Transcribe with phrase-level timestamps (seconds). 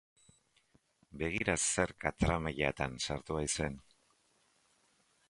[1.23, 3.77] Begira zer katramilatan sartu haizen.